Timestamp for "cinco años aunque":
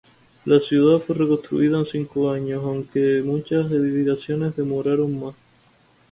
1.85-3.21